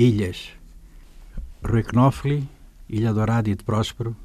Ilhas. 0.00 0.52
Rui 1.62 1.82
Knofli, 1.82 2.48
Ilha 2.88 3.12
Dourada 3.12 3.50
e 3.50 3.54
de 3.54 3.62
Próspero, 3.62 4.16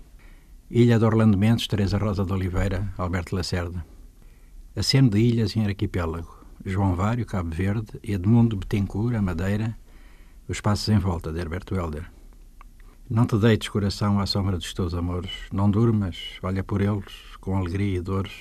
Ilha 0.71 0.97
de 0.97 1.03
Orlando 1.03 1.37
Mendes, 1.37 1.67
Teresa 1.67 1.97
Rosa 1.97 2.23
de 2.23 2.31
Oliveira, 2.31 2.93
Alberto 2.97 3.35
Lacerda. 3.35 3.85
Aceno 4.73 5.09
de 5.09 5.19
ilhas 5.19 5.53
em 5.57 5.65
arquipélago. 5.65 6.33
João 6.63 6.95
Vário, 6.95 7.25
Cabo 7.25 7.53
Verde, 7.53 7.99
Edmundo 8.01 8.55
Betancourt, 8.55 9.15
a 9.17 9.21
Madeira, 9.21 9.77
Os 10.47 10.61
Passos 10.61 10.87
em 10.87 10.97
Volta, 10.97 11.29
de 11.33 11.41
Herberto 11.41 11.75
Helder. 11.75 12.09
Não 13.09 13.25
te 13.25 13.37
deites, 13.37 13.67
coração, 13.67 14.17
à 14.21 14.25
sombra 14.25 14.55
dos 14.57 14.73
teus 14.73 14.93
amores. 14.93 15.33
Não 15.51 15.69
durmas, 15.69 16.39
olha 16.41 16.63
por 16.63 16.79
eles, 16.79 17.35
com 17.41 17.57
alegria 17.57 17.97
e 17.97 18.01
dores. 18.01 18.31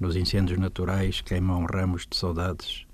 Nos 0.00 0.16
incêndios 0.16 0.58
naturais 0.58 1.20
queimam 1.20 1.64
ramos 1.72 2.08
de 2.10 2.16
saudades 2.16 2.86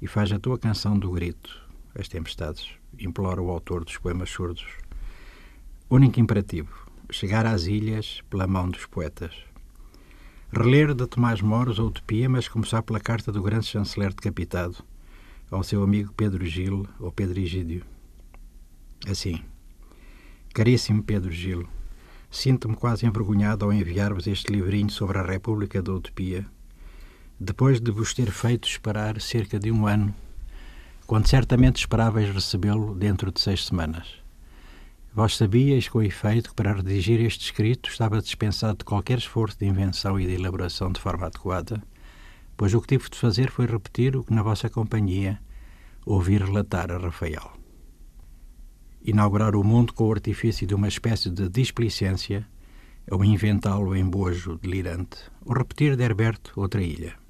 e 0.00 0.06
faz 0.06 0.32
a 0.32 0.38
tua 0.38 0.58
canção 0.58 0.98
do 0.98 1.10
grito, 1.10 1.54
as 1.94 2.08
tempestades 2.08 2.82
implora 2.98 3.40
o 3.40 3.50
autor 3.50 3.84
dos 3.84 3.96
poemas 3.96 4.30
surdos. 4.30 4.66
Único 5.90 6.18
imperativo: 6.20 6.86
chegar 7.10 7.46
às 7.46 7.66
ilhas 7.66 8.22
pela 8.30 8.46
mão 8.46 8.68
dos 8.68 8.86
poetas. 8.86 9.32
Reler 10.52 10.94
de 10.94 11.06
Tomás 11.06 11.40
Moros 11.40 11.78
a 11.80 11.82
utopia, 11.82 12.28
mas 12.28 12.48
começar 12.48 12.82
pela 12.82 13.00
carta 13.00 13.32
do 13.32 13.42
grande 13.42 13.66
chanceler 13.66 14.14
decapitado 14.14 14.84
ao 15.50 15.62
seu 15.62 15.82
amigo 15.82 16.12
Pedro 16.12 16.44
Gil 16.46 16.86
ou 16.98 17.12
Pedro 17.12 17.40
Egídio. 17.40 17.84
Assim, 19.08 19.42
caríssimo 20.52 21.02
Pedro 21.02 21.30
Gil, 21.30 21.66
sinto-me 22.30 22.76
quase 22.76 23.06
envergonhado 23.06 23.64
ao 23.64 23.72
enviar-vos 23.72 24.26
este 24.26 24.52
livrinho 24.52 24.90
sobre 24.90 25.18
a 25.18 25.22
República 25.22 25.82
da 25.82 25.92
Utopia, 25.92 26.46
depois 27.38 27.80
de 27.80 27.90
vos 27.90 28.14
ter 28.14 28.30
feito 28.30 28.68
esperar 28.68 29.20
cerca 29.20 29.58
de 29.58 29.70
um 29.70 29.86
ano 29.86 30.14
quando 31.06 31.28
certamente 31.28 31.76
esperavais 31.76 32.30
recebê-lo 32.34 32.94
dentro 32.94 33.30
de 33.30 33.40
seis 33.40 33.66
semanas. 33.66 34.22
Vós 35.14 35.36
sabiais, 35.36 35.86
com 35.88 36.02
efeito, 36.02 36.50
que 36.50 36.56
para 36.56 36.72
redigir 36.72 37.20
este 37.20 37.44
escrito 37.44 37.88
estava 37.88 38.20
dispensado 38.20 38.78
de 38.78 38.84
qualquer 38.84 39.18
esforço 39.18 39.58
de 39.58 39.66
invenção 39.66 40.18
e 40.18 40.26
de 40.26 40.34
elaboração 40.34 40.90
de 40.90 41.00
forma 41.00 41.26
adequada, 41.26 41.82
pois 42.56 42.74
o 42.74 42.80
que 42.80 42.88
tive 42.88 43.08
de 43.08 43.18
fazer 43.18 43.50
foi 43.50 43.66
repetir 43.66 44.16
o 44.16 44.24
que 44.24 44.32
na 44.32 44.42
vossa 44.42 44.68
companhia 44.68 45.38
ouvi 46.06 46.38
relatar 46.38 46.90
a 46.90 46.98
Rafael. 46.98 47.52
Inaugurar 49.04 49.54
o 49.54 49.62
mundo 49.62 49.92
com 49.92 50.08
o 50.08 50.12
artifício 50.12 50.66
de 50.66 50.74
uma 50.74 50.88
espécie 50.88 51.30
de 51.30 51.48
displicência, 51.48 52.46
ou 53.10 53.22
inventá-lo 53.22 53.94
em 53.94 54.04
bojo 54.04 54.56
delirante, 54.56 55.18
ou 55.44 55.54
repetir 55.54 55.94
de 55.96 56.02
Herberto 56.02 56.52
outra 56.56 56.82
ilha 56.82 57.23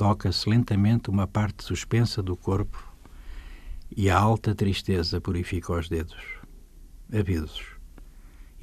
toca-se 0.00 0.48
lentamente 0.48 1.10
uma 1.10 1.26
parte 1.26 1.62
suspensa 1.62 2.22
do 2.22 2.34
corpo 2.34 2.90
e 3.94 4.08
a 4.08 4.18
alta 4.18 4.54
tristeza 4.54 5.20
purifica 5.20 5.74
os 5.74 5.90
dedos. 5.90 6.16
Avisos. 7.12 7.66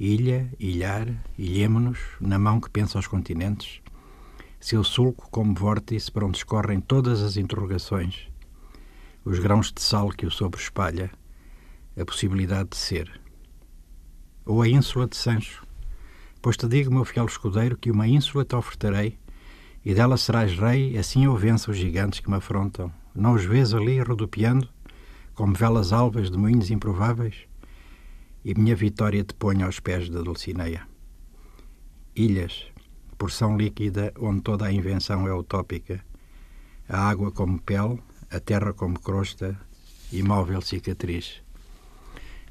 Ilha, 0.00 0.52
ilhar, 0.58 1.06
ilhemo-nos, 1.38 2.00
na 2.20 2.40
mão 2.40 2.60
que 2.60 2.68
pensa 2.68 2.98
aos 2.98 3.06
continentes, 3.06 3.80
seu 4.58 4.82
sulco 4.82 5.30
como 5.30 5.54
vórtice 5.54 6.10
para 6.10 6.26
onde 6.26 6.38
escorrem 6.38 6.80
todas 6.80 7.22
as 7.22 7.36
interrogações, 7.36 8.28
os 9.24 9.38
grãos 9.38 9.70
de 9.72 9.80
sal 9.80 10.08
que 10.08 10.26
o 10.26 10.32
sobre 10.32 10.60
espalha, 10.60 11.08
a 11.96 12.04
possibilidade 12.04 12.70
de 12.70 12.76
ser. 12.78 13.20
Ou 14.44 14.60
a 14.60 14.68
ínsula 14.68 15.06
de 15.06 15.16
Sancho, 15.16 15.64
pois 16.42 16.56
te 16.56 16.66
digo, 16.66 16.92
meu 16.92 17.04
fiel 17.04 17.26
escudeiro, 17.26 17.76
que 17.76 17.92
uma 17.92 18.08
ínsula 18.08 18.44
te 18.44 18.56
ofertarei 18.56 19.16
e 19.88 19.94
dela 19.94 20.18
serás 20.18 20.52
rei, 20.52 20.98
assim 20.98 21.24
eu 21.24 21.34
venço 21.34 21.70
os 21.70 21.78
gigantes 21.78 22.20
que 22.20 22.28
me 22.28 22.36
afrontam. 22.36 22.92
Não 23.14 23.32
os 23.32 23.46
vês 23.46 23.72
ali 23.72 23.98
rodopiando, 23.98 24.68
como 25.34 25.54
velas 25.54 25.94
alvas 25.94 26.30
de 26.30 26.36
moinhos 26.36 26.70
improváveis? 26.70 27.46
E 28.44 28.54
minha 28.54 28.76
vitória 28.76 29.24
te 29.24 29.32
ponho 29.32 29.64
aos 29.64 29.80
pés 29.80 30.10
da 30.10 30.20
Dulcineia. 30.20 30.86
Ilhas, 32.14 32.66
porção 33.16 33.56
líquida 33.56 34.12
onde 34.20 34.42
toda 34.42 34.66
a 34.66 34.70
invenção 34.70 35.26
é 35.26 35.32
utópica. 35.32 36.04
A 36.86 37.08
água 37.08 37.32
como 37.32 37.58
pele, 37.58 37.98
a 38.30 38.38
terra 38.38 38.74
como 38.74 39.00
crosta, 39.00 39.58
imóvel 40.12 40.60
cicatriz. 40.60 41.40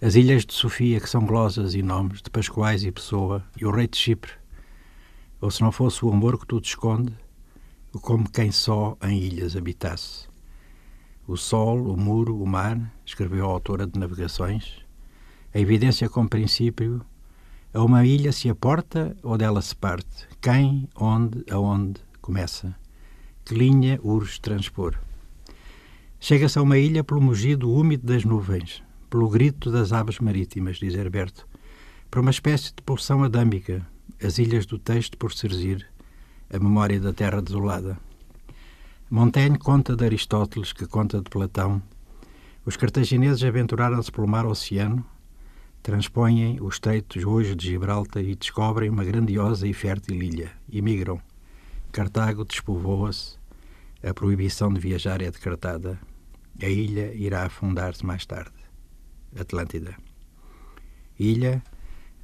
As 0.01 0.15
ilhas 0.15 0.43
de 0.43 0.55
Sofia, 0.55 0.99
que 0.99 1.07
são 1.07 1.23
glosas 1.23 1.75
e 1.75 1.83
nomes, 1.83 2.19
de 2.19 2.31
Pascoais 2.31 2.83
e 2.83 2.91
Pessoa, 2.91 3.45
e 3.55 3.63
o 3.63 3.69
rei 3.69 3.87
de 3.87 3.95
Chipre, 3.95 4.31
ou 5.39 5.51
se 5.51 5.61
não 5.61 5.71
fosse 5.71 6.03
o 6.03 6.11
amor 6.11 6.39
que 6.39 6.47
tudo 6.47 6.65
esconde, 6.65 7.13
como 8.01 8.29
quem 8.29 8.51
só 8.51 8.97
em 9.01 9.19
ilhas 9.19 9.55
habitasse. 9.55 10.27
O 11.27 11.35
sol, 11.35 11.91
o 11.91 11.97
muro, 11.97 12.41
o 12.41 12.45
mar, 12.45 12.93
escreveu 13.05 13.45
a 13.45 13.51
autora 13.51 13.85
de 13.85 13.99
Navegações, 13.99 14.81
a 15.53 15.59
evidência 15.59 16.09
como 16.09 16.29
princípio, 16.29 17.03
a 17.73 17.83
uma 17.83 18.05
ilha 18.05 18.31
se 18.31 18.49
aporta 18.49 19.15
ou 19.23 19.37
dela 19.37 19.61
se 19.61 19.75
parte, 19.75 20.27
quem, 20.41 20.87
onde, 20.95 21.43
aonde 21.51 21.99
começa, 22.21 22.75
que 23.43 23.53
linha 23.53 23.99
urge 24.03 24.39
transpor. 24.39 24.97
Chega-se 26.19 26.57
a 26.57 26.61
uma 26.61 26.77
ilha 26.77 27.03
pelo 27.03 27.21
mugido 27.21 27.71
úmido 27.71 28.07
das 28.07 28.23
nuvens, 28.23 28.83
pelo 29.09 29.29
grito 29.29 29.71
das 29.71 29.93
aves 29.93 30.19
marítimas, 30.19 30.77
diz 30.77 30.93
Herberto, 30.95 31.47
por 32.09 32.19
uma 32.19 32.31
espécie 32.31 32.73
de 32.73 32.81
pulsão 32.81 33.23
adâmica, 33.23 33.85
as 34.21 34.37
ilhas 34.39 34.65
do 34.65 34.79
texto 34.79 35.17
por 35.17 35.33
Serzir, 35.33 35.87
a 36.51 36.59
memória 36.59 36.99
da 36.99 37.13
terra 37.13 37.41
desolada. 37.41 37.97
Montaigne 39.09 39.57
conta 39.57 39.95
de 39.95 40.05
Aristóteles, 40.05 40.73
que 40.73 40.85
conta 40.85 41.21
de 41.21 41.29
Platão. 41.29 41.81
Os 42.65 42.75
cartagineses 42.75 43.43
aventuraram-se 43.43 44.11
pelo 44.11 44.27
mar 44.27 44.45
oceano, 44.45 45.05
transpõem 45.81 46.59
os 46.61 46.75
estreitos 46.75 47.23
hoje 47.23 47.55
de 47.55 47.67
Gibraltar 47.67 48.23
e 48.23 48.35
descobrem 48.35 48.89
uma 48.89 49.05
grandiosa 49.05 49.67
e 49.67 49.73
fértil 49.73 50.21
ilha. 50.21 50.51
Imigram. 50.69 51.21
Cartago 51.91 52.43
despovoa-se. 52.43 53.37
A 54.03 54.13
proibição 54.13 54.71
de 54.71 54.79
viajar 54.79 55.21
é 55.21 55.31
decretada. 55.31 55.97
A 56.61 56.67
ilha 56.67 57.13
irá 57.13 57.45
afundar-se 57.45 58.05
mais 58.05 58.25
tarde. 58.25 58.51
Atlântida. 59.39 59.95
Ilha 61.17 61.63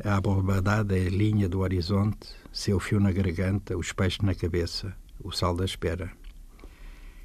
a 0.03 0.17
abobadada 0.17 0.97
é 0.97 1.07
linha 1.07 1.47
do 1.47 1.61
horizonte, 1.61 2.27
seu 2.51 2.77
fio 2.77 2.99
na 2.99 3.11
garganta, 3.11 3.77
os 3.77 3.93
peixes 3.93 4.19
na 4.19 4.35
cabeça, 4.35 4.93
o 5.23 5.31
sal 5.31 5.55
da 5.55 5.63
espera. 5.63 6.11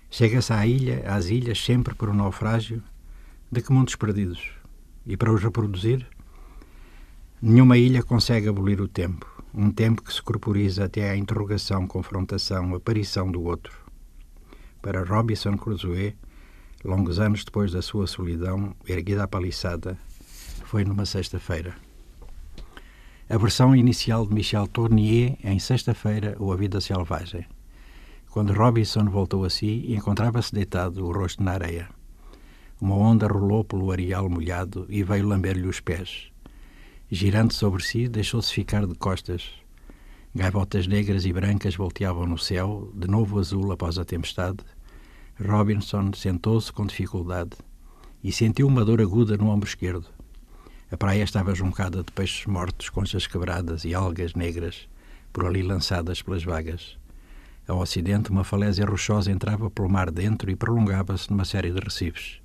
Chega-se 0.08 0.52
à 0.52 0.64
ilha, 0.64 1.02
às 1.12 1.26
ilhas, 1.26 1.62
sempre 1.62 1.94
por 1.96 2.08
um 2.08 2.14
naufrágio, 2.14 2.80
de 3.50 3.60
que 3.60 3.72
mundos 3.72 3.96
perdidos? 3.96 4.52
E 5.04 5.16
para 5.16 5.32
os 5.32 5.42
reproduzir? 5.42 6.06
Nenhuma 7.42 7.76
ilha 7.76 8.02
consegue 8.02 8.48
abolir 8.48 8.80
o 8.80 8.86
tempo, 8.86 9.26
um 9.52 9.72
tempo 9.72 10.02
que 10.02 10.12
se 10.12 10.22
corporiza 10.22 10.84
até 10.84 11.10
à 11.10 11.16
interrogação, 11.16 11.84
confrontação, 11.84 12.76
aparição 12.76 13.30
do 13.30 13.42
outro. 13.42 13.76
Para 14.80 15.02
Robinson 15.02 15.56
Crusoe, 15.56 16.16
longos 16.84 17.18
anos 17.18 17.44
depois 17.44 17.72
da 17.72 17.82
sua 17.82 18.06
solidão, 18.06 18.72
erguida 18.86 19.24
à 19.24 19.28
paliçada, 19.28 19.98
foi 20.64 20.84
numa 20.84 21.04
sexta-feira. 21.04 21.87
A 23.30 23.36
versão 23.36 23.76
inicial 23.76 24.26
de 24.26 24.32
Michel 24.32 24.66
Tournier 24.66 25.36
em 25.44 25.58
Sexta-feira 25.58 26.34
ou 26.38 26.50
A 26.50 26.56
Vida 26.56 26.80
Selvagem. 26.80 27.44
Quando 28.30 28.54
Robinson 28.54 29.04
voltou 29.04 29.44
a 29.44 29.50
si, 29.50 29.84
encontrava-se 29.92 30.54
deitado, 30.54 31.04
o 31.04 31.12
rosto 31.12 31.42
na 31.42 31.52
areia. 31.52 31.90
Uma 32.80 32.94
onda 32.94 33.26
rolou 33.26 33.62
pelo 33.64 33.92
areal 33.92 34.30
molhado 34.30 34.86
e 34.88 35.02
veio 35.02 35.28
lamber-lhe 35.28 35.68
os 35.68 35.78
pés. 35.78 36.32
Girando 37.10 37.52
sobre 37.52 37.82
si, 37.82 38.08
deixou-se 38.08 38.50
ficar 38.50 38.86
de 38.86 38.94
costas. 38.94 39.50
Gaivotas 40.34 40.86
negras 40.86 41.26
e 41.26 41.32
brancas 41.32 41.76
volteavam 41.76 42.24
no 42.24 42.38
céu, 42.38 42.90
de 42.94 43.08
novo 43.08 43.38
azul 43.38 43.70
após 43.70 43.98
a 43.98 44.06
tempestade. 44.06 44.64
Robinson 45.38 46.12
sentou-se 46.14 46.72
com 46.72 46.86
dificuldade 46.86 47.58
e 48.24 48.32
sentiu 48.32 48.66
uma 48.66 48.86
dor 48.86 49.02
aguda 49.02 49.36
no 49.36 49.50
ombro 49.50 49.68
esquerdo. 49.68 50.17
A 50.90 50.96
praia 50.96 51.22
estava 51.22 51.54
juncada 51.54 52.02
de 52.02 52.10
peixes 52.12 52.46
mortos, 52.46 52.88
conchas 52.88 53.26
quebradas 53.26 53.84
e 53.84 53.94
algas 53.94 54.34
negras, 54.34 54.88
por 55.32 55.44
ali 55.44 55.62
lançadas 55.62 56.22
pelas 56.22 56.42
vagas. 56.42 56.96
Ao 57.66 57.78
ocidente, 57.78 58.30
uma 58.30 58.42
falésia 58.42 58.86
rochosa 58.86 59.30
entrava 59.30 59.68
pelo 59.68 59.90
mar 59.90 60.10
dentro 60.10 60.50
e 60.50 60.56
prolongava-se 60.56 61.30
numa 61.30 61.44
série 61.44 61.70
de 61.70 61.78
recifes. 61.78 62.40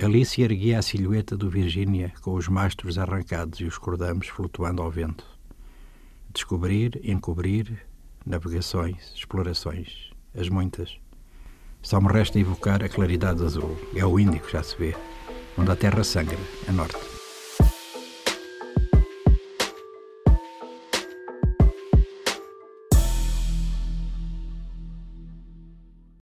Ali 0.00 0.24
se 0.24 0.42
erguia 0.42 0.78
a 0.78 0.82
silhueta 0.82 1.36
do 1.36 1.50
Virgínia, 1.50 2.12
com 2.22 2.34
os 2.34 2.46
mastros 2.46 2.96
arrancados 2.96 3.58
e 3.58 3.64
os 3.64 3.76
cordames 3.76 4.28
flutuando 4.28 4.80
ao 4.80 4.90
vento. 4.90 5.26
Descobrir, 6.32 7.00
encobrir, 7.02 7.84
navegações, 8.24 9.12
explorações, 9.16 10.12
as 10.36 10.48
muitas. 10.48 10.96
Só 11.82 12.00
me 12.00 12.08
resta 12.08 12.38
evocar 12.38 12.84
a 12.84 12.88
claridade 12.88 13.44
azul. 13.44 13.76
É 13.96 14.06
o 14.06 14.18
Índico, 14.18 14.48
já 14.48 14.62
se 14.62 14.76
vê, 14.76 14.94
onde 15.58 15.72
a 15.72 15.76
terra 15.76 16.04
sangra, 16.04 16.38
a 16.68 16.72
norte. 16.72 17.13